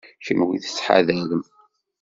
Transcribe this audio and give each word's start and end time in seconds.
Kenwi 0.25 0.57
tettḥadarem. 0.63 1.43